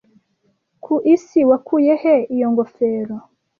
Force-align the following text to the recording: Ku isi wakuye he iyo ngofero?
Ku 0.83 0.93
isi 1.13 1.39
wakuye 1.49 1.93
he 2.03 2.15
iyo 2.35 2.47
ngofero? 2.53 3.15